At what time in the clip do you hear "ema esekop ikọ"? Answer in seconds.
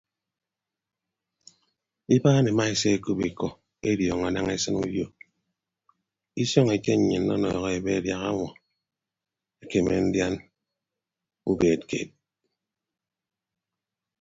2.51-3.47